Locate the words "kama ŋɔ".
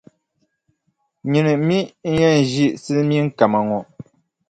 3.37-3.79